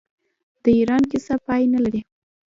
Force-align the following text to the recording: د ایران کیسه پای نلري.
د 0.63 0.65
ایران 0.77 1.03
کیسه 1.11 1.35
پای 1.45 1.63
نلري. 1.73 2.01